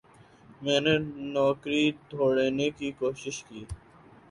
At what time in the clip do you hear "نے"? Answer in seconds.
0.85-0.93